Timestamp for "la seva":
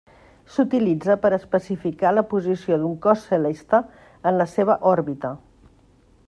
4.43-4.79